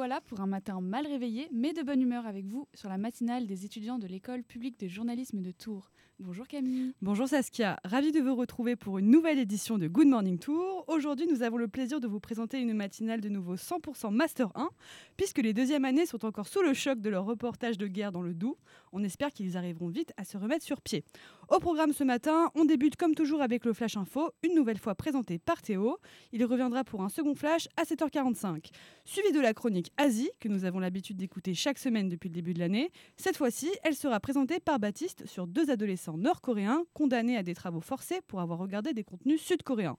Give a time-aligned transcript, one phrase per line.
[0.00, 3.46] Revoilà pour un matin mal réveillé, mais de bonne humeur avec vous sur la matinale
[3.46, 5.90] des étudiants de l'école publique de journalisme de Tours.
[6.18, 6.94] Bonjour Camille.
[7.02, 10.86] Bonjour Saskia, ravi de vous retrouver pour une nouvelle édition de Good Morning Tour.
[10.88, 14.70] Aujourd'hui, nous avons le plaisir de vous présenter une matinale de nouveau 100% Master 1,
[15.18, 18.22] puisque les deuxièmes années sont encore sous le choc de leur reportage de guerre dans
[18.22, 18.56] le Doubs.
[18.92, 21.04] On espère qu'ils arriveront vite à se remettre sur pied.
[21.48, 24.94] Au programme ce matin, on débute comme toujours avec le Flash Info, une nouvelle fois
[24.94, 25.98] présenté par Théo.
[26.32, 28.70] Il reviendra pour un second flash à 7h45,
[29.04, 32.54] suivi de la chronique Asie, que nous avons l'habitude d'écouter chaque semaine depuis le début
[32.54, 32.90] de l'année.
[33.16, 37.80] Cette fois-ci, elle sera présentée par Baptiste sur deux adolescents nord-coréens condamnés à des travaux
[37.80, 39.96] forcés pour avoir regardé des contenus sud-coréens.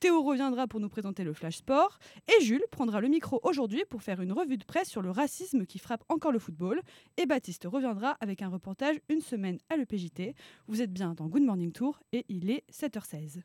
[0.00, 4.02] Théo reviendra pour nous présenter le Flash Sport et Jules prendra le micro aujourd'hui pour
[4.02, 6.80] faire une revue de presse sur le racisme qui frappe encore le football.
[7.16, 10.34] Et Baptiste reviendra avec un reportage une semaine à l'EPJT.
[10.68, 13.40] Vous êtes bien dans Good Morning Tour et il est 7h16.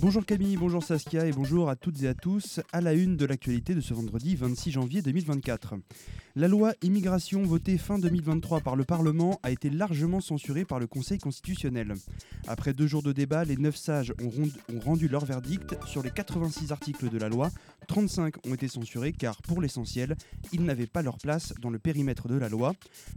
[0.00, 3.26] Bonjour Camille, bonjour Saskia et bonjour à toutes et à tous à la une de
[3.26, 5.74] l'actualité de ce vendredi 26 janvier 2024.
[6.38, 10.86] La loi immigration votée fin 2023 par le Parlement a été largement censurée par le
[10.86, 11.94] Conseil constitutionnel.
[12.46, 15.76] Après deux jours de débat, les neuf sages ont, rendu leur verdict.
[15.84, 17.50] Sur les 86 articles de la loi,
[17.88, 20.14] 35 ont été censurés car, pour l'essentiel,
[20.52, 22.72] ils n'avaient pas leur place dans le périmètre de la loi.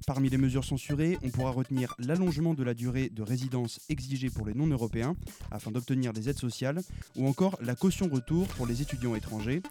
[0.08, 4.48] Parmi les mesures censurées, on pourra retenir l'allongement de la durée de résidence exigée pour
[4.48, 5.16] les non-européens
[5.52, 6.82] afin d'obtenir des aides sociales
[7.16, 9.62] ou encore la caution retour pour les étudiants étrangers.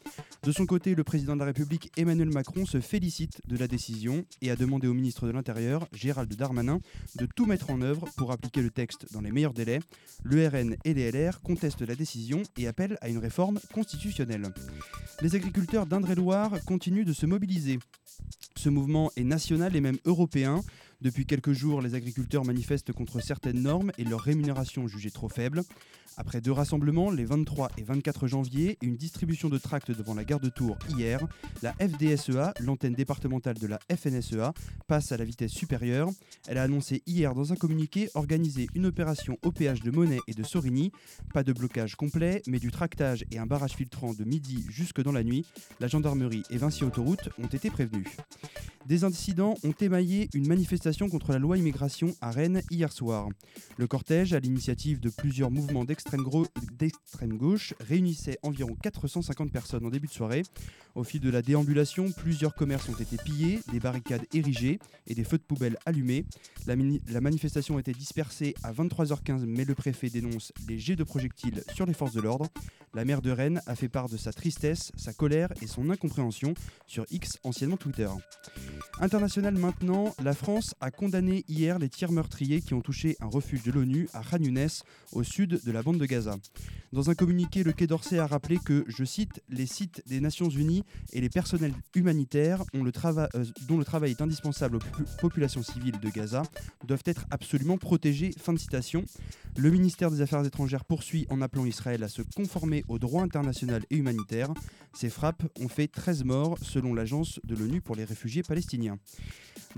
[0.44, 4.24] De son côté, le président de la République Emmanuel Macron se félicite de la décision
[4.42, 6.80] et a demandé au ministre de l'Intérieur, Gérald Darmanin,
[7.16, 9.80] de tout mettre en œuvre pour appliquer le texte dans les meilleurs délais.
[10.22, 14.52] Le RN et les LR contestent la décision et appellent à une réforme constitutionnelle.
[15.22, 17.78] Les agriculteurs d'Indre-et-Loire continuent de se mobiliser.
[18.56, 20.62] Ce mouvement est national et même européen.
[21.00, 25.62] Depuis quelques jours, les agriculteurs manifestent contre certaines normes et leur rémunération jugée trop faible.
[26.20, 30.22] Après deux rassemblements, les 23 et 24 janvier, et une distribution de tracts devant la
[30.22, 31.26] gare de Tours hier,
[31.62, 34.52] la FDSEA, l'antenne départementale de la FNSEA,
[34.86, 36.10] passe à la vitesse supérieure.
[36.46, 40.34] Elle a annoncé hier dans un communiqué organiser une opération au péage de Monet et
[40.34, 40.92] de Sorigny.
[41.32, 45.12] Pas de blocage complet, mais du tractage et un barrage filtrant de midi jusque dans
[45.12, 45.46] la nuit.
[45.80, 48.08] La gendarmerie et Vinci Autoroute ont été prévenus.
[48.86, 53.28] Des incidents ont émaillé une manifestation contre la loi immigration à Rennes hier soir.
[53.76, 56.09] Le cortège, à l'initiative de plusieurs mouvements d'extrême
[56.78, 60.42] d'extrême gauche, réunissait environ 450 personnes en début de soirée.
[60.94, 65.24] Au fil de la déambulation, plusieurs commerces ont été pillés, des barricades érigées et des
[65.24, 66.24] feux de poubelle allumés.
[66.66, 66.74] La,
[67.08, 71.86] la manifestation était dispersée à 23h15, mais le préfet dénonce les jets de projectiles sur
[71.86, 72.46] les forces de l'ordre.
[72.92, 76.54] La maire de Rennes a fait part de sa tristesse, sa colère et son incompréhension
[76.88, 78.08] sur X, anciennement Twitter.
[78.98, 83.62] International maintenant, la France a condamné hier les tirs meurtriers qui ont touché un refuge
[83.62, 84.68] de l'ONU à Khan Younes,
[85.12, 86.36] au sud de la de Gaza.
[86.92, 90.48] Dans un communiqué, le Quai d'Orsay a rappelé que, je cite, les sites des Nations
[90.48, 96.00] Unies et les personnels humanitaires euh, dont le travail est indispensable aux pu- populations civiles
[96.00, 96.42] de Gaza
[96.86, 98.32] doivent être absolument protégés.
[98.36, 99.04] Fin de citation.
[99.56, 103.84] Le ministère des Affaires étrangères poursuit en appelant Israël à se conformer au droit international
[103.90, 104.52] et humanitaire.
[104.92, 108.98] Ces frappes ont fait 13 morts selon l'agence de l'ONU pour les réfugiés palestiniens.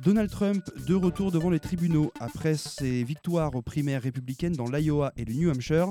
[0.02, 5.12] Donald Trump de retour devant les tribunaux après ses victoires aux primaires républicaines dans l'Iowa
[5.18, 5.90] et le New Hampshire.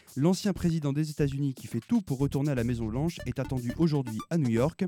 [0.17, 4.17] L'ancien président des États-Unis qui fait tout pour retourner à la Maison-Blanche est attendu aujourd'hui
[4.29, 4.83] à New York.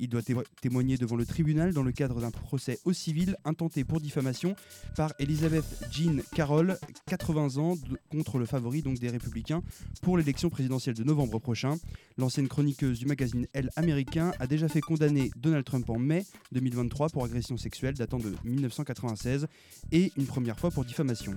[0.00, 3.84] Il doit témo- témoigner devant le tribunal dans le cadre d'un procès au civil intenté
[3.84, 4.56] pour diffamation
[4.96, 6.76] par Elizabeth Jean Carroll,
[7.06, 7.74] 80 ans,
[8.10, 9.62] contre le favori donc des républicains
[10.02, 11.76] pour l'élection présidentielle de novembre prochain.
[12.18, 17.10] L'ancienne chroniqueuse du magazine Elle américain a déjà fait condamner Donald Trump en mai 2023
[17.10, 19.46] pour agression sexuelle datant de 1996
[19.92, 21.34] et une première fois pour diffamation.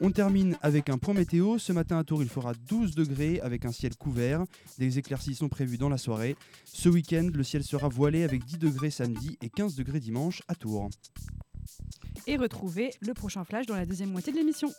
[0.00, 1.58] On termine avec un point météo.
[1.58, 4.44] Ce matin à Tours, il fera 12 degrés avec un ciel couvert.
[4.78, 6.36] Des éclaircies sont prévues dans la soirée.
[6.64, 10.54] Ce week-end, le ciel sera voilé avec 10 degrés samedi et 15 degrés dimanche à
[10.54, 10.90] Tours.
[12.26, 14.70] Et retrouvez le prochain flash dans la deuxième moitié de l'émission.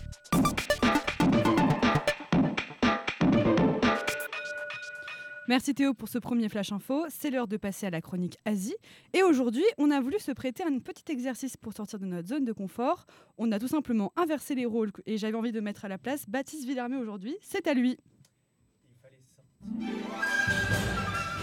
[5.52, 7.04] Merci Théo pour ce premier flash info.
[7.10, 8.78] C'est l'heure de passer à la chronique Asie.
[9.12, 12.30] Et aujourd'hui, on a voulu se prêter à un petit exercice pour sortir de notre
[12.30, 13.06] zone de confort.
[13.38, 16.24] On a tout simplement inversé les rôles et j'avais envie de mettre à la place
[16.30, 17.36] Baptiste Villarmé aujourd'hui.
[17.42, 17.98] C'est à lui.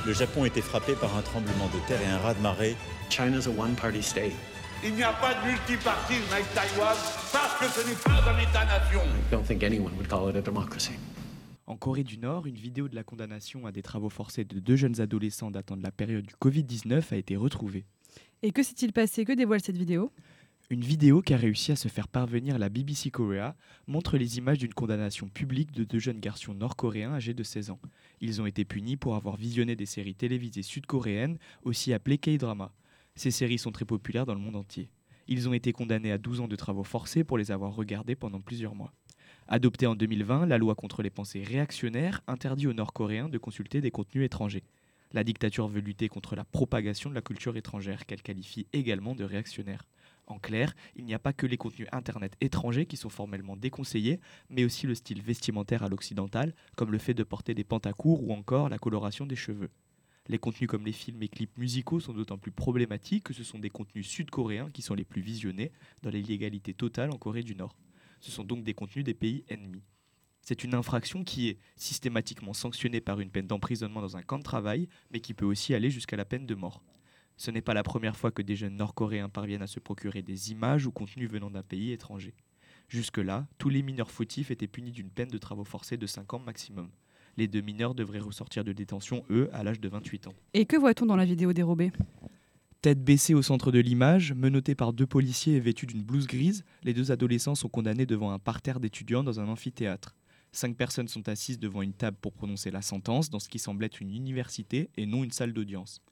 [0.06, 2.76] Le Japon était frappé par un tremblement de terre et un raz-de-marée.
[3.10, 4.32] China's a one-party state.
[4.82, 6.96] Il n'y a pas de multipartisme avec Taïwan
[7.30, 9.02] parce que ce n'est pas un État-nation.
[9.02, 10.94] I don't think anyone would call it a democracy.
[11.68, 14.76] En Corée du Nord, une vidéo de la condamnation à des travaux forcés de deux
[14.76, 17.84] jeunes adolescents datant de la période du Covid-19 a été retrouvée.
[18.42, 19.26] Et que s'est-il passé?
[19.26, 20.10] Que dévoile cette vidéo?
[20.70, 23.54] Une vidéo qui a réussi à se faire parvenir à la BBC Korea
[23.86, 27.80] montre les images d'une condamnation publique de deux jeunes garçons nord-coréens âgés de 16 ans.
[28.22, 32.72] Ils ont été punis pour avoir visionné des séries télévisées sud-coréennes, aussi appelées K-drama.
[33.14, 34.88] Ces séries sont très populaires dans le monde entier.
[35.26, 38.40] Ils ont été condamnés à 12 ans de travaux forcés pour les avoir regardés pendant
[38.40, 38.94] plusieurs mois.
[39.50, 43.90] Adoptée en 2020, la loi contre les pensées réactionnaires interdit aux Nord-Coréens de consulter des
[43.90, 44.62] contenus étrangers.
[45.12, 49.24] La dictature veut lutter contre la propagation de la culture étrangère, qu'elle qualifie également de
[49.24, 49.86] réactionnaire.
[50.26, 54.20] En clair, il n'y a pas que les contenus Internet étrangers qui sont formellement déconseillés,
[54.50, 58.34] mais aussi le style vestimentaire à l'occidental, comme le fait de porter des pantacours ou
[58.34, 59.70] encore la coloration des cheveux.
[60.26, 63.58] Les contenus comme les films et clips musicaux sont d'autant plus problématiques que ce sont
[63.58, 65.72] des contenus sud-coréens qui sont les plus visionnés
[66.02, 67.74] dans l'illégalité totale en Corée du Nord.
[68.20, 69.82] Ce sont donc des contenus des pays ennemis.
[70.40, 74.44] C'est une infraction qui est systématiquement sanctionnée par une peine d'emprisonnement dans un camp de
[74.44, 76.82] travail, mais qui peut aussi aller jusqu'à la peine de mort.
[77.36, 80.50] Ce n'est pas la première fois que des jeunes nord-coréens parviennent à se procurer des
[80.50, 82.34] images ou contenus venant d'un pays étranger.
[82.88, 86.38] Jusque-là, tous les mineurs fautifs étaient punis d'une peine de travaux forcés de 5 ans
[86.38, 86.90] maximum.
[87.36, 90.34] Les deux mineurs devraient ressortir de détention, eux, à l'âge de 28 ans.
[90.54, 91.92] Et que voit-on dans la vidéo dérobée
[92.80, 96.64] Tête baissée au centre de l'image, menottés par deux policiers et vêtus d'une blouse grise,
[96.84, 100.14] les deux adolescents sont condamnés devant un parterre d'étudiants dans un amphithéâtre.
[100.52, 103.82] Cinq personnes sont assises devant une table pour prononcer la sentence dans ce qui semble
[103.82, 106.02] être une université et non une salle d'audience.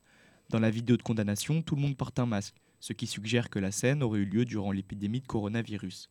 [0.51, 3.61] Dans la vidéo de condamnation, tout le monde porte un masque, ce qui suggère que
[3.61, 6.11] la scène aurait eu lieu durant l'épidémie de coronavirus.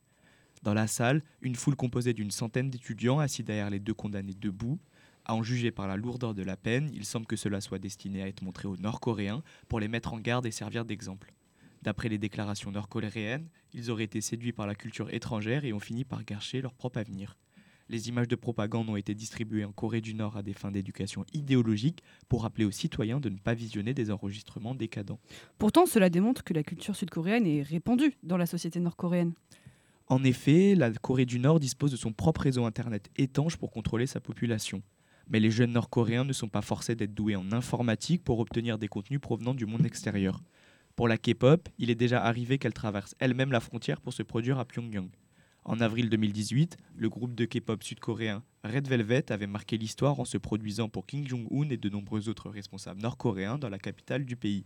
[0.64, 4.80] Dans la salle, une foule composée d'une centaine d'étudiants assis derrière les deux condamnés debout.
[5.26, 8.22] À en juger par la lourdeur de la peine, il semble que cela soit destiné
[8.22, 11.34] à être montré aux Nord-Coréens pour les mettre en garde et servir d'exemple.
[11.82, 16.04] D'après les déclarations nord-coréennes, ils auraient été séduits par la culture étrangère et ont fini
[16.04, 17.38] par gâcher leur propre avenir.
[17.90, 21.26] Les images de propagande ont été distribuées en Corée du Nord à des fins d'éducation
[21.34, 25.20] idéologique pour rappeler aux citoyens de ne pas visionner des enregistrements décadents.
[25.58, 29.34] Pourtant, cela démontre que la culture sud-coréenne est répandue dans la société nord-coréenne.
[30.08, 34.08] En effet, la Corée du Nord dispose de son propre réseau Internet étanche pour contrôler
[34.08, 34.82] sa population.
[35.28, 38.88] Mais les jeunes Nord-Coréens ne sont pas forcés d'être doués en informatique pour obtenir des
[38.88, 40.44] contenus provenant du monde extérieur.
[40.96, 44.60] Pour la K-pop, il est déjà arrivé qu'elle traverse elle-même la frontière pour se produire
[44.60, 45.10] à Pyongyang.
[45.66, 50.38] En avril 2018, le groupe de K-pop sud-coréen Red Velvet avait marqué l'histoire en se
[50.38, 54.66] produisant pour Kim Jong-un et de nombreux autres responsables nord-coréens dans la capitale du pays.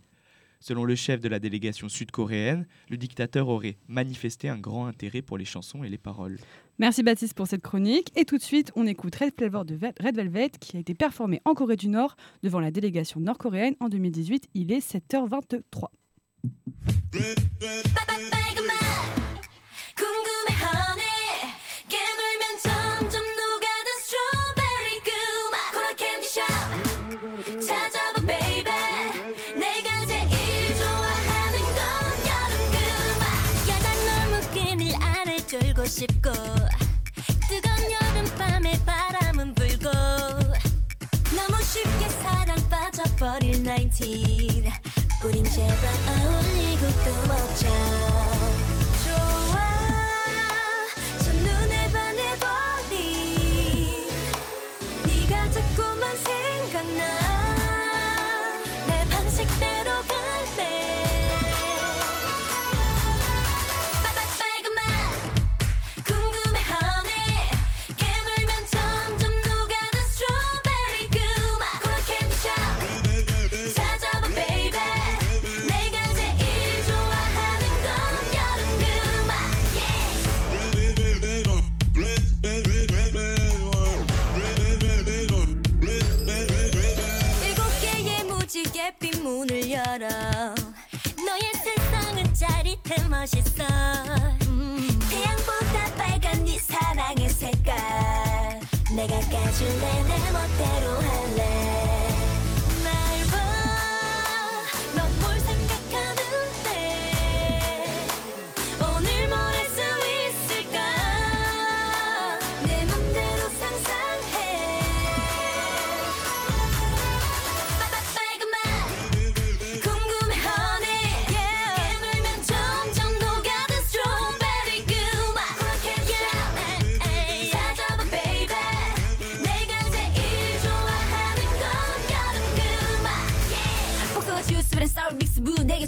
[0.59, 5.37] Selon le chef de la délégation sud-coréenne, le dictateur aurait manifesté un grand intérêt pour
[5.37, 6.39] les chansons et les paroles.
[6.79, 8.11] Merci Baptiste pour cette chronique.
[8.15, 10.95] Et tout de suite, on écoute Red, Flavor de Ve- Red Velvet qui a été
[10.95, 14.49] performé en Corée du Nord devant la délégation nord-coréenne en 2018.
[14.55, 15.89] Il est 7h23.
[19.95, 21.08] 궁금해하네
[35.90, 36.30] 싶고
[37.48, 39.90] 뜨거운 여름밤에 바람은 불고
[41.34, 44.04] 너무 쉽게 사랑 빠져버릴 19
[45.24, 48.39] 우린 제발 어울리고 또 먹자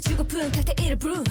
[0.03, 1.23] 배고픈 칵테일을 brew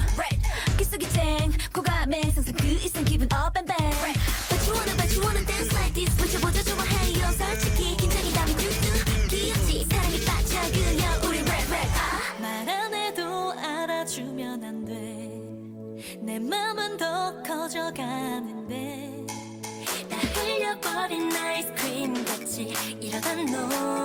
[0.78, 4.14] 기속이 쨍 고감에 상상 그 이상 기분 up and back.
[4.48, 6.16] But you wanna but you wanna dance like this.
[6.16, 7.32] 붙여보자 좋아해요.
[7.32, 9.86] 솔직히 긴장이 담이 뚝뚝 귀엽지?
[9.90, 12.40] 사랑에 빠져 그냥 우리 rap rap 아.
[12.40, 19.26] 말안 해도 알아주면 안돼내 맘은 더 커져가는데.
[20.08, 24.01] 다 흘려버린 아이스크림 같이 이러다 녹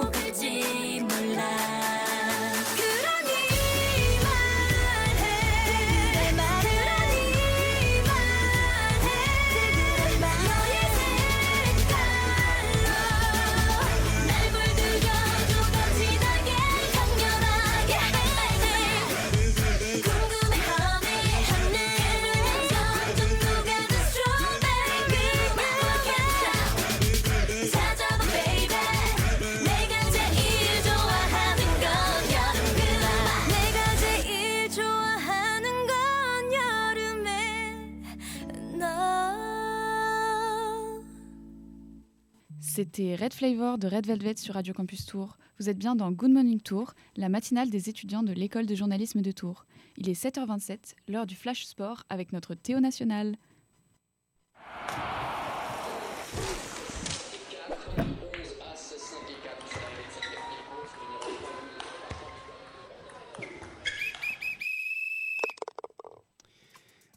[42.78, 45.40] C'était Red Flavor de Red Velvet sur Radio Campus Tour.
[45.60, 49.24] Vous êtes bien dans Good Morning Tour, la matinale des étudiants de l'école de journalisme
[49.24, 49.66] de Tours.
[49.98, 53.36] Il est 7h27, l'heure du Flash Sport avec notre Théo National.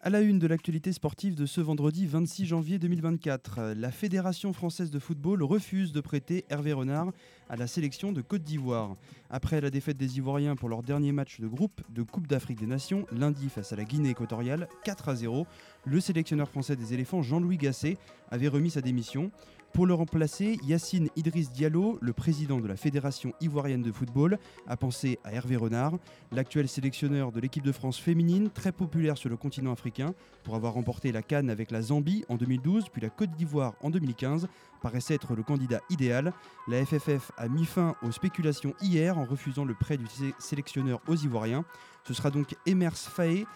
[0.02, 4.54] À la une de l'actualité sportive de ce vendredi 26 janvier 2024, euh, la Fédération
[4.54, 7.12] française de football refuse de prêter Hervé Renard
[7.50, 8.96] à la sélection de Côte d'Ivoire.
[9.28, 12.66] Après la défaite des Ivoiriens pour leur dernier match de groupe de Coupe d'Afrique des
[12.66, 15.46] Nations, lundi face à la Guinée équatoriale, 4 à 0,
[15.84, 17.98] le sélectionneur français des éléphants Jean-Louis Gasset
[18.30, 19.30] avait remis sa démission.
[19.72, 24.36] Pour le remplacer, Yacine Idriss Diallo, le président de la Fédération ivoirienne de football,
[24.66, 25.92] a pensé à Hervé Renard,
[26.32, 30.12] l'actuel sélectionneur de l'équipe de France féminine, très populaire sur le continent africain,
[30.42, 33.90] pour avoir remporté la Cannes avec la Zambie en 2012, puis la Côte d'Ivoire en
[33.90, 34.48] 2015,
[34.82, 36.32] paraissait être le candidat idéal.
[36.66, 41.00] La FFF a mis fin aux spéculations hier en refusant le prêt du sé- sélectionneur
[41.06, 41.64] aux Ivoiriens.
[42.04, 43.46] Ce sera donc Emers Faé,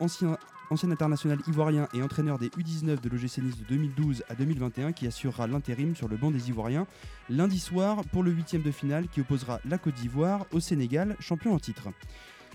[0.00, 0.38] ancien,
[0.70, 5.06] ancien international ivoirien et entraîneur des U19 de l'OGC Nice de 2012 à 2021, qui
[5.06, 6.86] assurera l'intérim sur le banc des Ivoiriens
[7.30, 11.54] lundi soir pour le huitième de finale qui opposera la Côte d'Ivoire au Sénégal, champion
[11.54, 11.88] en titre.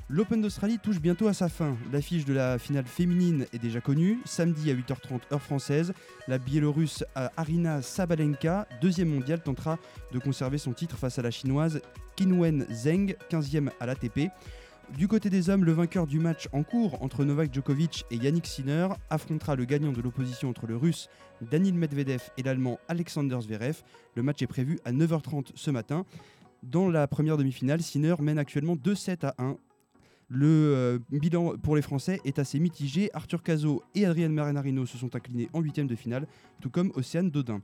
[0.10, 1.78] L'Open d'Australie touche bientôt à sa fin.
[1.92, 4.20] L'affiche de la finale féminine est déjà connue.
[4.26, 5.94] Samedi à 8h30 heure française,
[6.28, 9.80] la Biélorusse euh, Arina Sabalenka, deuxième mondiale, tentera
[10.12, 11.82] de conserver son titre face à la chinoise
[12.18, 14.30] Qinwen Zheng, 15e à l'ATP.
[14.92, 18.46] Du côté des hommes, le vainqueur du match en cours entre Novak Djokovic et Yannick
[18.46, 21.10] Sinner affrontera le gagnant de l'opposition entre le russe
[21.42, 23.82] Danil Medvedev et l'allemand Alexander Zverev.
[24.16, 26.06] Le match est prévu à 9h30 ce matin.
[26.62, 29.58] Dans la première demi-finale, Sinner mène actuellement 2-7 à 1.
[30.30, 33.10] Le euh, bilan pour les Français est assez mitigé.
[33.14, 36.28] Arthur Cazot et Adrien Marinarino se sont inclinés en huitième de finale,
[36.62, 37.62] tout comme Océane Dodin.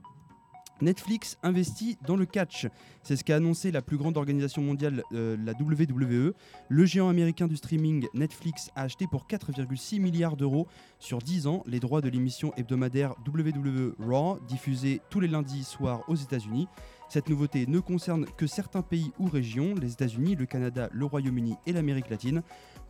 [0.82, 2.66] Netflix investit dans le catch.
[3.02, 6.34] C'est ce qu'a annoncé la plus grande organisation mondiale, euh, la WWE.
[6.68, 10.66] Le géant américain du streaming Netflix a acheté pour 4,6 milliards d'euros
[10.98, 16.02] sur 10 ans les droits de l'émission hebdomadaire WWE Raw, diffusée tous les lundis soirs
[16.08, 16.68] aux États-Unis.
[17.08, 21.56] Cette nouveauté ne concerne que certains pays ou régions, les États-Unis, le Canada, le Royaume-Uni
[21.66, 22.42] et l'Amérique latine.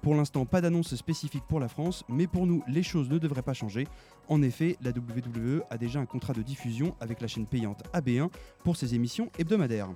[0.02, 3.42] Pour l'instant, pas d'annonce spécifique pour la France, mais pour nous, les choses ne devraient
[3.42, 3.86] pas changer.
[4.28, 8.30] En effet, la WWE a déjà un contrat de diffusion avec la chaîne payante AB1
[8.64, 9.90] pour ses émissions hebdomadaires.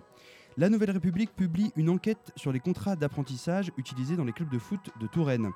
[0.57, 4.59] La Nouvelle République publie une enquête sur les contrats d'apprentissage utilisés dans les clubs de
[4.59, 5.51] foot de Touraine.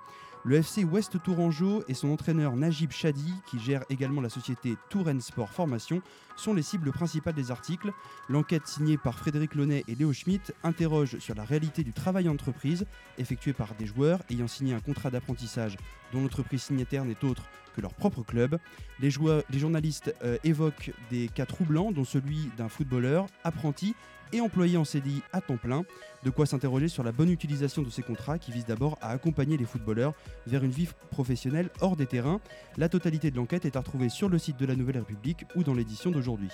[0.45, 5.21] Le FC Ouest Tourangeau et son entraîneur Najib Chadi, qui gère également la société Touraine
[5.21, 6.01] Sport Formation,
[6.37, 7.93] sont les cibles principales des articles.
[8.29, 12.33] L'enquête signée par Frédéric Launay et Léo Schmitt interroge sur la réalité du travail en
[12.33, 12.87] entreprise
[13.19, 15.77] effectué par des joueurs ayant signé un contrat d'apprentissage
[16.13, 17.43] dont l'entreprise signataire n'est autre
[17.75, 18.59] que leur propre club.
[19.01, 23.95] Les journalistes euh, évoquent des cas troublants, dont celui d'un footballeur apprenti
[24.33, 25.85] et employé en CDI à temps plein.
[26.25, 29.57] De quoi s'interroger sur la bonne utilisation de ces contrats qui visent d'abord à accompagner
[29.57, 30.15] les footballeurs
[30.47, 32.41] vers une vie professionnelle hors des terrains.
[32.77, 35.63] La totalité de l'enquête est à retrouver sur le site de la Nouvelle République ou
[35.63, 36.51] dans l'édition d'aujourd'hui.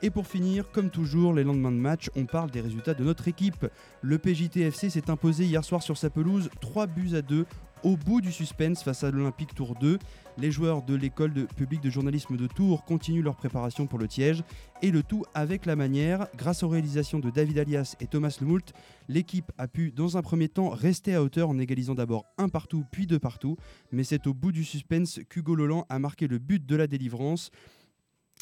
[0.00, 3.26] Et pour finir, comme toujours, les lendemains de match, on parle des résultats de notre
[3.26, 3.66] équipe.
[4.00, 7.44] Le PJTFC s'est imposé hier soir sur sa pelouse 3 buts à 2
[7.82, 9.98] au bout du suspense face à l'Olympique Tour 2.
[10.40, 14.44] Les joueurs de l'école publique de journalisme de Tours continuent leur préparation pour le Tiège
[14.82, 16.28] et le tout avec la manière.
[16.36, 18.72] Grâce aux réalisations de David Alias et Thomas Lemoult,
[19.08, 22.84] l'équipe a pu dans un premier temps rester à hauteur en égalisant d'abord un partout
[22.92, 23.56] puis deux partout.
[23.90, 27.50] Mais c'est au bout du suspense qu'Hugo Lolan a marqué le but de la délivrance.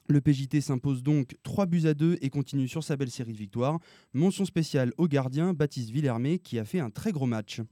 [0.06, 3.38] Le PJT s'impose donc 3 buts à 2 et continue sur sa belle série de
[3.38, 3.78] victoires.
[4.12, 7.62] Mention spéciale au gardien Baptiste Villermé qui a fait un très gros match.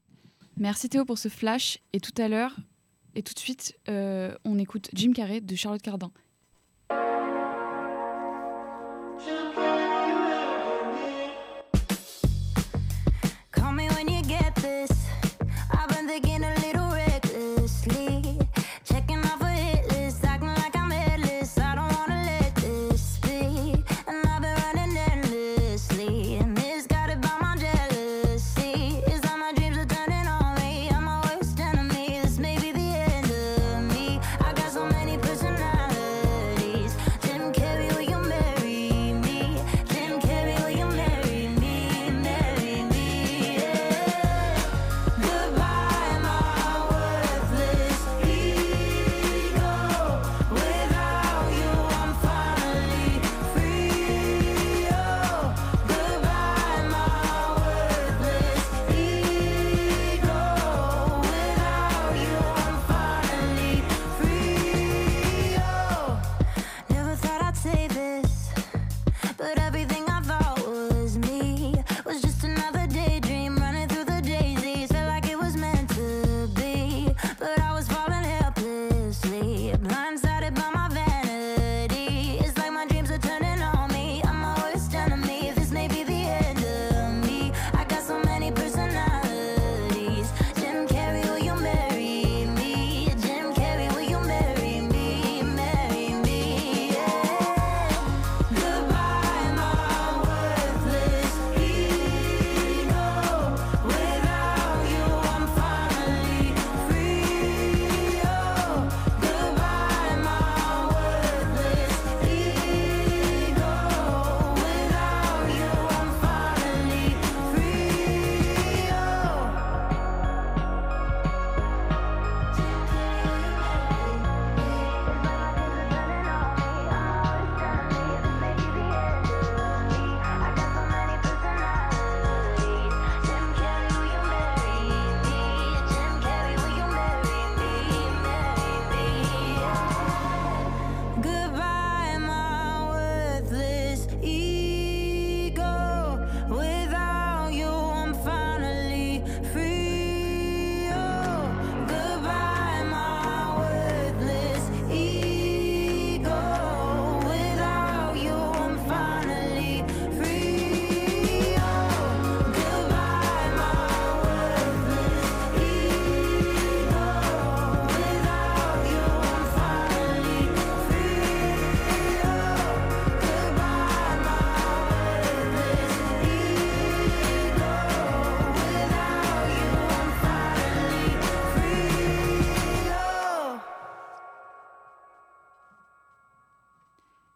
[0.57, 1.79] Merci Théo pour ce flash.
[1.93, 2.57] Et tout à l'heure,
[3.15, 6.11] et tout de suite, euh, on écoute Jim Carrey de Charlotte Cardin.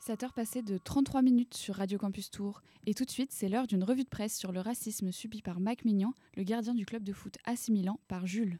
[0.08, 2.62] 7 heures passées de 33 minutes sur Radio Campus Tour.
[2.86, 5.60] Et tout de suite, c'est l'heure d'une revue de presse sur le racisme subi par
[5.60, 7.70] Mike Mignan, le gardien du club de foot AC
[8.08, 8.58] par Jules.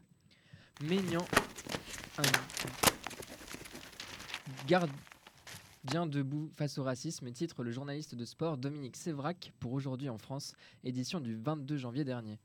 [0.83, 1.25] Maignan,
[2.19, 2.21] un
[4.67, 10.19] gardien debout face au racisme, titre le journaliste de sport Dominique Sévrac pour aujourd'hui en
[10.19, 12.37] France, édition du 22 janvier dernier.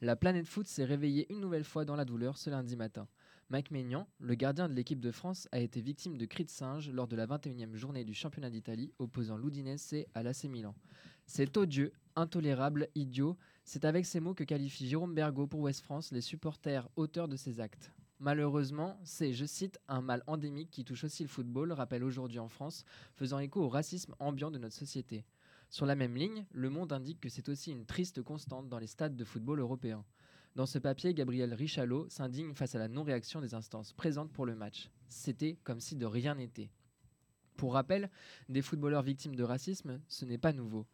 [0.00, 3.06] La planète foot s'est réveillée une nouvelle fois dans la douleur ce lundi matin.
[3.50, 6.90] Mike Maignan, le gardien de l'équipe de France, a été victime de cris de singe
[6.90, 10.74] lors de la 21e journée du championnat d'Italie opposant l'Udinese à l'AC Milan.
[11.24, 16.12] C'est odieux, intolérable, idiot, c'est avec ces mots que qualifie Jérôme Bergot pour Ouest France
[16.12, 17.90] les supporters auteurs de ces actes.
[18.20, 22.48] Malheureusement, c'est, je cite, un mal endémique qui touche aussi le football, rappelle aujourd'hui en
[22.48, 22.84] France,
[23.14, 25.24] faisant écho au racisme ambiant de notre société.
[25.70, 28.86] Sur la même ligne, Le Monde indique que c'est aussi une triste constante dans les
[28.86, 30.04] stades de football européens.
[30.58, 34.56] Dans ce papier, Gabriel Richalot s'indigne face à la non-réaction des instances présentes pour le
[34.56, 34.90] match.
[35.06, 36.72] C'était comme si de rien n'était.
[37.56, 38.10] Pour rappel,
[38.48, 40.88] des footballeurs victimes de racisme, ce n'est pas nouveau.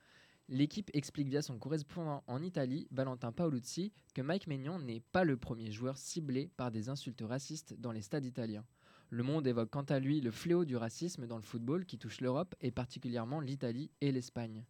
[0.51, 5.39] L'équipe explique via son correspondant en Italie, Valentin Paoluzzi, que Mike Maignan n'est pas le
[5.39, 8.67] premier joueur ciblé par des insultes racistes dans les stades italiens.
[9.09, 12.21] Le Monde évoque quant à lui le fléau du racisme dans le football qui touche
[12.21, 14.67] l'Europe et particulièrement l'Italie et l'Espagne.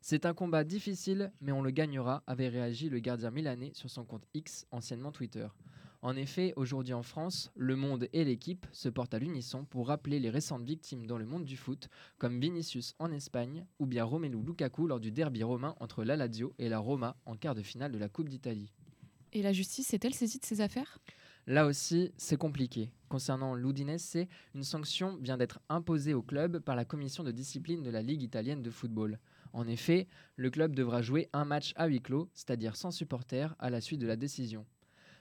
[0.00, 4.04] C'est un combat difficile, mais on le gagnera, avait réagi le gardien milanais sur son
[4.04, 5.48] compte X, anciennement Twitter.
[6.00, 10.20] En effet, aujourd'hui en France, le monde et l'équipe se portent à l'unisson pour rappeler
[10.20, 14.40] les récentes victimes dans le monde du foot, comme Vinicius en Espagne, ou bien Romelu
[14.40, 17.90] Lukaku lors du derby romain entre la Lazio et la Roma en quart de finale
[17.90, 18.72] de la Coupe d'Italie.
[19.32, 20.98] Et la justice est-elle saisie de ces affaires?
[21.48, 22.90] Là aussi, c'est compliqué.
[23.08, 27.90] Concernant l'Udinese, une sanction vient d'être imposée au club par la commission de discipline de
[27.90, 29.18] la Ligue italienne de football.
[29.52, 30.06] En effet,
[30.36, 34.00] le club devra jouer un match à huis clos, c'est-à-dire sans supporters, à la suite
[34.00, 34.66] de la décision.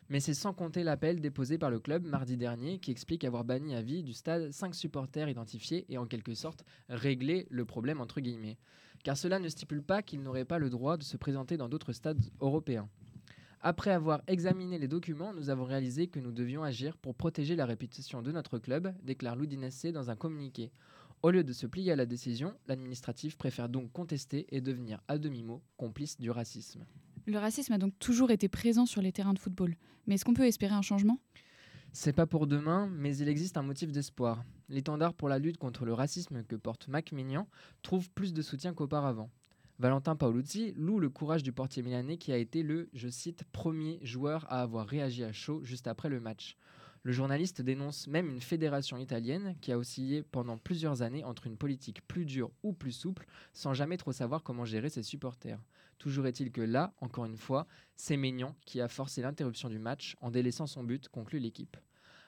[0.09, 3.75] Mais c'est sans compter l'appel déposé par le club mardi dernier qui explique avoir banni
[3.75, 8.21] à vie du stade 5 supporters identifiés et en quelque sorte réglé le problème entre
[8.21, 8.57] guillemets.
[9.03, 11.91] Car cela ne stipule pas qu'ils n'auraient pas le droit de se présenter dans d'autres
[11.91, 12.89] stades européens.
[13.61, 17.65] Après avoir examiné les documents, nous avons réalisé que nous devions agir pour protéger la
[17.65, 20.71] réputation de notre club, déclare l'Udinese dans un communiqué.
[21.23, 25.17] Au lieu de se plier à la décision, l'administratif préfère donc contester et devenir à
[25.17, 26.86] demi-mot complice du racisme.
[27.25, 29.75] Le racisme a donc toujours été présent sur les terrains de football.
[30.06, 31.19] Mais est-ce qu'on peut espérer un changement?
[31.91, 34.43] C'est pas pour demain, mais il existe un motif d'espoir.
[34.69, 37.47] L'étendard pour la lutte contre le racisme que porte Mac Mignan
[37.82, 39.32] trouve plus de soutien qu'auparavant.
[39.80, 43.99] Valentin Paoluzzi loue le courage du portier milanais qui a été le, je cite, premier
[44.03, 46.58] joueur à avoir réagi à chaud juste après le match.
[47.07, 51.55] Le journaliste dénonce même une fédération italienne qui a oscillé pendant plusieurs années entre une
[51.55, 55.63] politique plus dure ou plus souple, sans jamais trop savoir comment gérer ses supporters.
[55.99, 57.65] Toujours est-il que là, encore une fois,
[57.95, 61.77] c'est Maignan qui a forcé l'interruption du match en délaissant son but, conclut l'équipe.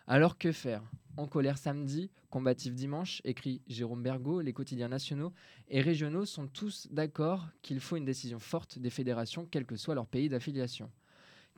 [0.07, 0.81] Alors que faire?
[1.17, 5.33] En colère samedi, combatif dimanche, écrit Jérôme Bergot, les quotidiens nationaux
[5.67, 9.95] et régionaux sont tous d'accord qu'il faut une décision forte des fédérations, quel que soit
[9.95, 10.89] leur pays d'affiliation.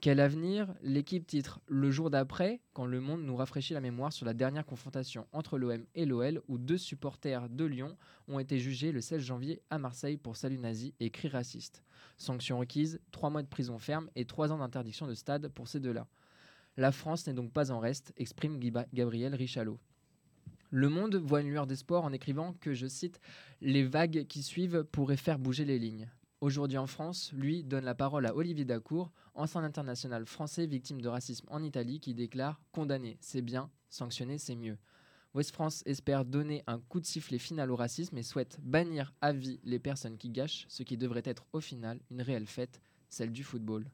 [0.01, 4.25] Quel avenir L'équipe titre Le jour d'après, quand le monde nous rafraîchit la mémoire sur
[4.25, 7.95] la dernière confrontation entre l'OM et l'OL, où deux supporters de Lyon
[8.27, 11.83] ont été jugés le 16 janvier à Marseille pour salut nazi et cris racistes.
[12.17, 15.79] Sanction requise, trois mois de prison ferme et trois ans d'interdiction de stade pour ces
[15.79, 16.07] deux-là.
[16.77, 19.77] La France n'est donc pas en reste, exprime Gabriel Richalot.
[20.71, 23.21] Le Monde voit une lueur d'espoir en écrivant que, je cite,
[23.61, 26.09] les vagues qui suivent pourraient faire bouger les lignes.
[26.41, 31.07] Aujourd'hui en France, lui donne la parole à Olivier Dacour, ancien international français victime de
[31.07, 34.79] racisme en Italie, qui déclare Condamner, c'est bien, sanctionner, c'est mieux.
[35.35, 39.33] West France espère donner un coup de sifflet final au racisme et souhaite bannir à
[39.33, 43.31] vie les personnes qui gâchent ce qui devrait être au final une réelle fête, celle
[43.31, 43.85] du football.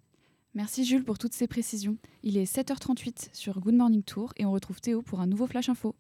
[0.54, 1.98] Merci Jules pour toutes ces précisions.
[2.24, 5.68] Il est 7h38 sur Good Morning Tour et on retrouve Théo pour un nouveau Flash
[5.68, 5.96] Info.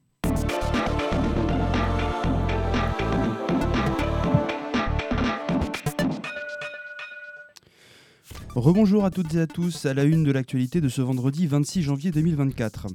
[8.58, 11.84] Rebonjour à toutes et à tous à la une de l'actualité de ce vendredi 26
[11.84, 12.88] janvier 2024.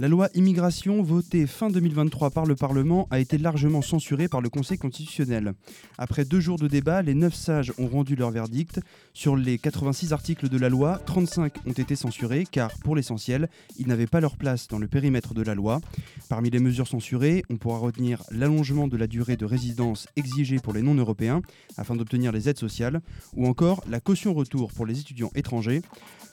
[0.00, 4.48] La loi immigration votée fin 2023 par le Parlement a été largement censurée par le
[4.48, 5.52] Conseil constitutionnel.
[5.98, 8.80] Après deux jours de débat, les neuf sages ont rendu leur verdict.
[9.12, 13.48] Sur les 86 articles de la loi, 35 ont été censurés car, pour l'essentiel,
[13.78, 15.80] ils n'avaient pas leur place dans le périmètre de la loi.
[16.28, 20.72] Parmi les mesures censurées, on pourra retenir l'allongement de la durée de résidence exigée pour
[20.72, 21.40] les non-européens
[21.76, 23.00] afin d'obtenir les aides sociales,
[23.36, 25.03] ou encore la caution retour pour les
[25.34, 25.82] étrangers.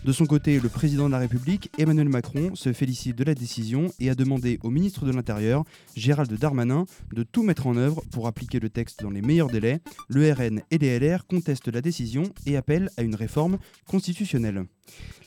[0.03, 3.91] De son côté, le président de la République, Emmanuel Macron, se félicite de la décision
[3.99, 5.63] et a demandé au ministre de l'Intérieur,
[5.95, 9.79] Gérald Darmanin, de tout mettre en œuvre pour appliquer le texte dans les meilleurs délais.
[10.07, 14.65] Le RN et les LR contestent la décision et appellent à une réforme constitutionnelle.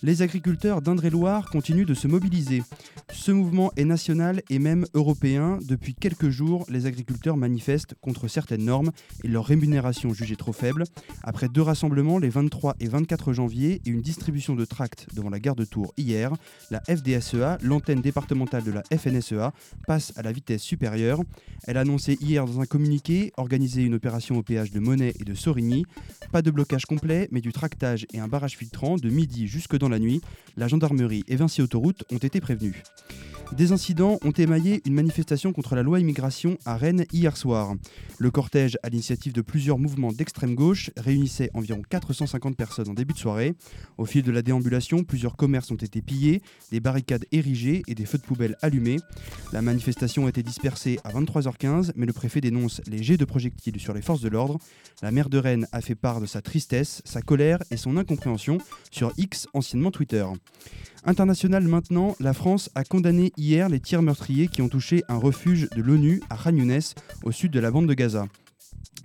[0.03, 2.63] Les agriculteurs d'Indre-et-Loire continuent de se mobiliser.
[3.11, 5.59] Ce mouvement est national et même européen.
[5.63, 8.91] Depuis quelques jours, les agriculteurs manifestent contre certaines normes
[9.23, 10.85] et leur rémunération jugée trop faible.
[11.23, 15.41] Après deux rassemblements les 23 et 24 janvier et une distribution de tracts devant la
[15.41, 16.33] gare de Tours hier,
[16.71, 19.53] la FDSEA, l'antenne départementale de la FNSEA,
[19.87, 21.21] passe à la vitesse supérieure.
[21.67, 25.25] Elle a annoncé hier dans un communiqué organiser une opération au péage de Monet et
[25.25, 25.85] de Sorigny.
[26.33, 29.89] Pas de blocage complet, mais du tractage et un barrage filtrant de midi jusque dans
[29.89, 30.21] la nuit,
[30.57, 32.83] la gendarmerie et Vinci Autoroute ont été prévenus.
[33.53, 37.75] Des incidents ont émaillé une manifestation contre la loi immigration à Rennes hier soir.
[38.19, 43.15] Le cortège, à l'initiative de plusieurs mouvements d'extrême gauche, réunissait environ 450 personnes en début
[43.15, 43.24] de soirée.
[43.97, 48.07] Au fil de la déambulation, plusieurs commerces ont été pillés, des barricades érigées et des
[48.07, 48.99] feux de poubelle allumés.
[49.53, 53.81] La manifestation a été dispersée à 23h15, mais le préfet dénonce les jets de projectiles
[53.81, 54.59] sur les forces de l'ordre.
[55.03, 58.59] La maire de Rennes a fait part de sa tristesse, sa colère et son incompréhension
[58.91, 60.27] sur X, anciennement Twitter.
[61.07, 65.69] International maintenant, la France a condamné hier les tirs meurtriers qui ont touché un refuge
[65.77, 66.57] de l'ONU à Khan
[67.25, 68.27] au sud de la bande de Gaza.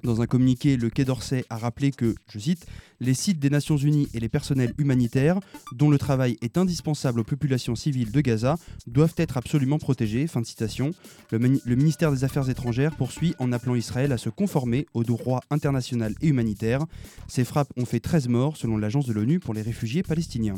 [0.04, 2.66] Dans un communiqué, le Quai d'Orsay a rappelé que, je cite,
[3.02, 5.40] les sites des Nations Unies et les personnels humanitaires,
[5.74, 8.56] dont le travail est indispensable aux populations civiles de Gaza,
[8.88, 10.28] doivent être absolument protégés.
[10.28, 10.92] Fin de citation.
[11.32, 11.40] Le,
[11.76, 16.28] ministère des Affaires étrangères poursuit en appelant Israël à se conformer au droit international et
[16.28, 16.86] humanitaire.
[17.28, 20.56] Ces frappes ont fait 13 morts, selon l'agence de l'ONU pour les réfugiés palestiniens.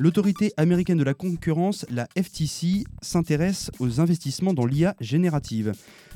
[0.00, 5.72] L'autorité américaine de la concurrence, la FTC, s'intéresse aux investissements dans l'IA générative.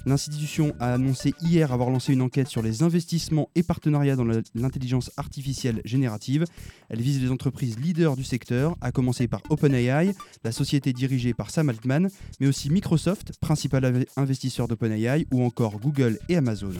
[0.06, 5.10] L'institution a annoncé hier avoir lancé une enquête sur les investissements et partenariats dans l'intelligence
[5.16, 6.44] artificielle générative.
[6.90, 10.14] Elle vise les entreprises leaders du secteur, à commencer par OpenAI,
[10.44, 16.20] la société dirigée par Sam Altman, mais aussi Microsoft, principal investisseur d'OpenAI, ou encore Google
[16.28, 16.70] et Amazon.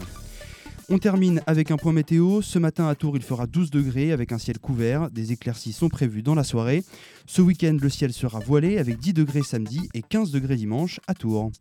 [0.89, 2.41] On termine avec un point météo.
[2.41, 5.09] Ce matin à Tours, il fera 12 degrés avec un ciel couvert.
[5.09, 6.83] Des éclaircies sont prévues dans la soirée.
[7.25, 11.13] Ce week-end, le ciel sera voilé avec 10 degrés samedi et 15 degrés dimanche à
[11.13, 11.51] Tours.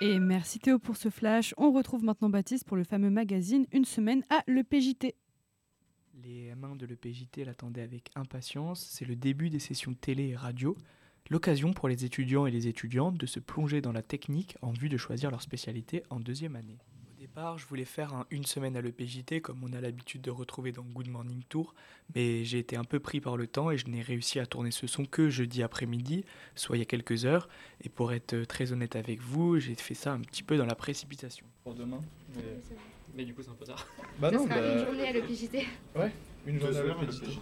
[0.00, 1.54] Et merci Théo pour ce flash.
[1.56, 5.14] On retrouve maintenant Baptiste pour le fameux magazine Une semaine à l'EPJT.
[6.22, 8.86] Les mains de l'EPJT l'attendaient avec impatience.
[8.90, 10.76] C'est le début des sessions télé et radio.
[11.30, 14.88] L'occasion pour les étudiants et les étudiantes de se plonger dans la technique en vue
[14.88, 16.78] de choisir leur spécialité en deuxième année.
[17.16, 20.30] Au départ, je voulais faire un une semaine à l'EPJT comme on a l'habitude de
[20.30, 21.74] retrouver dans Good Morning Tour,
[22.14, 24.72] mais j'ai été un peu pris par le temps et je n'ai réussi à tourner
[24.72, 26.24] ce son que jeudi après-midi,
[26.56, 27.48] soit il y a quelques heures.
[27.80, 30.74] Et pour être très honnête avec vous, j'ai fait ça un petit peu dans la
[30.74, 31.46] précipitation.
[31.62, 32.00] Pour demain
[32.34, 32.42] mais...
[33.14, 33.86] mais du coup, c'est un peu tard.
[34.18, 34.80] Bah non, bah...
[34.80, 35.66] une journée à l'EPJT.
[35.96, 36.12] Ouais,
[36.46, 37.38] une journée à l'EPJT.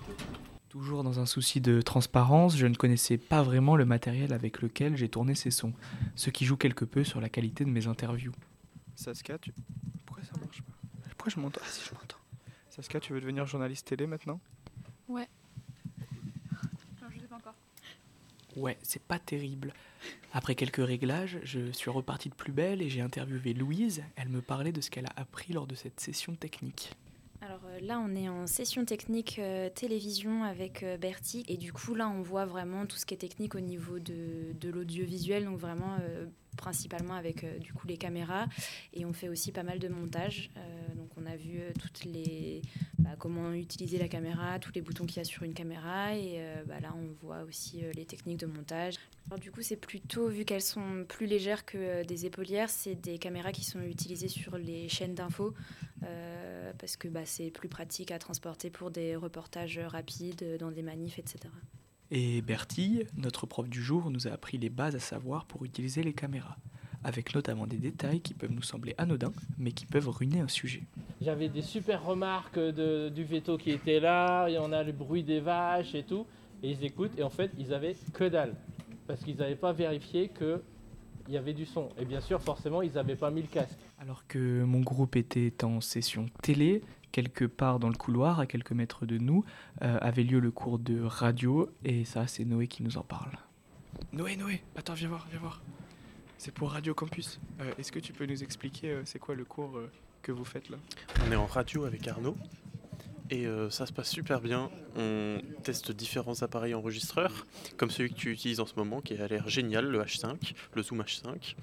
[0.71, 4.97] Toujours dans un souci de transparence, je ne connaissais pas vraiment le matériel avec lequel
[4.97, 5.73] j'ai tourné ces sons,
[6.15, 8.31] ce qui joue quelque peu sur la qualité de mes interviews.
[8.95, 9.53] Saskia, tu...
[10.07, 10.73] pourquoi ça marche pas
[11.17, 12.19] Pourquoi je m'entends Ah si, je m'entends.
[12.69, 14.39] Saskia, tu veux devenir journaliste télé maintenant
[15.09, 15.27] Ouais.
[17.03, 17.57] Non, je sais pas encore.
[18.55, 19.75] Ouais, c'est pas terrible.
[20.33, 24.05] Après quelques réglages, je suis reparti de plus belle et j'ai interviewé Louise.
[24.15, 26.93] Elle me parlait de ce qu'elle a appris lors de cette session technique.
[27.91, 31.45] Là, on est en session technique euh, télévision avec euh, Bertie.
[31.49, 34.55] Et du coup, là, on voit vraiment tout ce qui est technique au niveau de,
[34.63, 35.45] l'audiovisuel.
[35.45, 36.27] Donc vraiment, euh,
[36.57, 38.47] principalement avec du coup les caméras.
[38.95, 40.51] Et on fait aussi pas mal de montage.
[40.95, 42.63] Donc on a vu toutes les,
[43.01, 46.15] bah, comment utiliser la caméra, tous les boutons qu'il y a sur une caméra.
[46.15, 48.95] Et bah, là, on voit aussi les techniques de montage.
[49.41, 53.51] Du coup, c'est plutôt, vu qu'elles sont plus légères que des épaulières, c'est des caméras
[53.51, 55.55] qui sont utilisées sur les chaînes d'infos.
[56.05, 60.71] Euh, parce que bah, c'est plus pratique à transporter pour des reportages rapides euh, dans
[60.71, 61.53] des manifs, etc.
[62.11, 66.03] Et Bertille, notre prof du jour, nous a appris les bases à savoir pour utiliser
[66.03, 66.57] les caméras,
[67.05, 70.83] avec notamment des détails qui peuvent nous sembler anodins, mais qui peuvent ruiner un sujet.
[71.21, 75.23] J'avais des super remarques de, du veto qui était là, et on a le bruit
[75.23, 76.27] des vaches et tout,
[76.63, 78.55] et ils écoutent, et en fait, ils avaient que dalle,
[79.07, 80.63] parce qu'ils n'avaient pas vérifié que
[81.31, 81.89] il y avait du son.
[81.97, 83.79] Et bien sûr, forcément, ils n'avaient pas mis le casque.
[84.01, 88.73] Alors que mon groupe était en session télé, quelque part dans le couloir, à quelques
[88.73, 89.45] mètres de nous,
[89.83, 93.31] euh, avait lieu le cours de radio, et ça, c'est Noé qui nous en parle.
[94.13, 95.63] Noé, Noé, attends, viens voir, viens voir.
[96.37, 97.39] C'est pour Radio Campus.
[97.61, 99.89] Euh, Est-ce que tu peux nous expliquer euh, c'est quoi le cours euh,
[100.23, 100.79] que vous faites là?
[101.25, 102.37] On est en radio avec Arnaud
[103.31, 104.71] et euh, ça se passe super bien.
[104.97, 109.27] On teste différents appareils enregistreurs, comme celui que tu utilises en ce moment, qui a
[109.29, 111.55] l'air génial, le H5, le Zoom H5.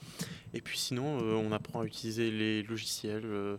[0.54, 3.58] Et puis sinon, euh, on apprend à utiliser les logiciels euh,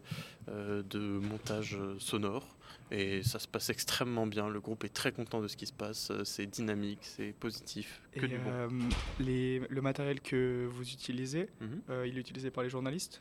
[0.49, 2.55] de montage sonore.
[2.91, 4.49] Et ça se passe extrêmement bien.
[4.49, 6.11] Le groupe est très content de ce qui se passe.
[6.25, 8.01] C'est dynamique, c'est positif.
[8.13, 8.89] Que Et du bon.
[9.21, 11.83] les- le matériel que vous utilisez, Mhm.
[12.07, 13.21] il est utilisé par les journalistes?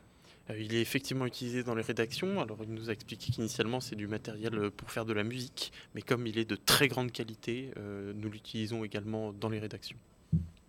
[0.56, 2.40] Il est effectivement utilisé dans les rédactions.
[2.40, 5.72] Alors, il nous a expliqué qu'initialement, c'est du matériel euh, pour faire de la musique.
[5.94, 9.98] Mais comme il est de très grande qualité, euh, nous l'utilisons également dans les rédactions.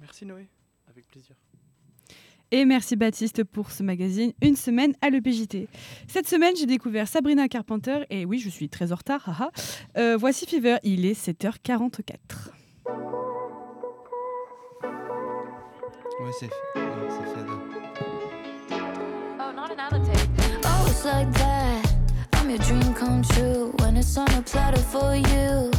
[0.01, 0.47] Merci Noé.
[0.89, 1.35] Avec plaisir.
[2.51, 5.67] Et merci Baptiste pour ce magazine Une semaine à l'EPJT.
[6.07, 9.29] Cette semaine, j'ai découvert Sabrina Carpenter et oui, je suis très en retard.
[9.29, 9.51] haha.
[9.97, 12.49] Euh, voici Fever, il est 7h44.
[16.21, 17.68] Ouais, c'est fait.
[19.79, 20.29] Tape.
[20.65, 21.93] Oh, it's like that.
[22.33, 25.71] I'm your dream come true when it's on a platter for you.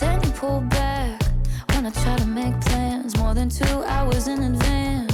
[0.00, 1.22] Then you pull back
[1.70, 5.07] when I try to make plans more than two hours in advance.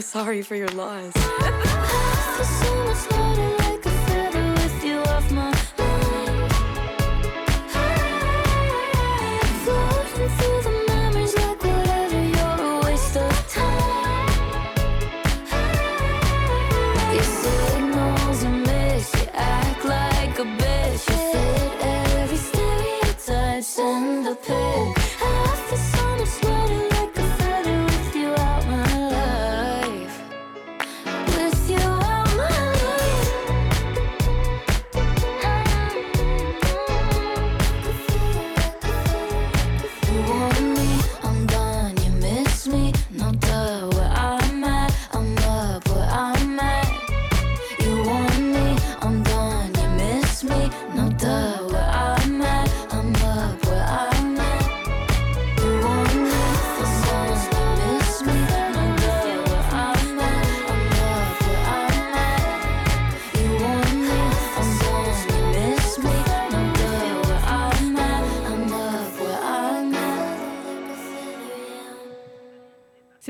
[0.00, 1.12] Sorry for your loss.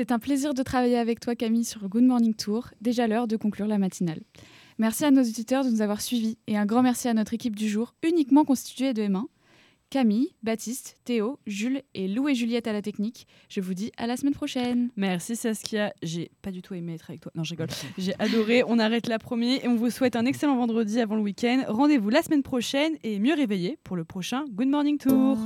[0.01, 2.69] C'est un plaisir de travailler avec toi Camille sur Good Morning Tour.
[2.81, 4.19] Déjà l'heure de conclure la matinale.
[4.79, 7.55] Merci à nos auditeurs de nous avoir suivis et un grand merci à notre équipe
[7.55, 9.25] du jour, uniquement constituée de M1.
[9.91, 13.27] Camille, Baptiste, Théo, Jules et Lou et Juliette à la technique.
[13.47, 14.89] Je vous dis à la semaine prochaine.
[14.95, 15.93] Merci Saskia.
[16.01, 17.31] J'ai pas du tout aimé être avec toi.
[17.35, 17.67] Non, je rigole.
[17.99, 18.63] J'ai adoré.
[18.65, 21.61] On arrête là premier et on vous souhaite un excellent vendredi avant le week-end.
[21.67, 25.37] Rendez-vous la semaine prochaine et mieux réveillé pour le prochain Good Morning Tour.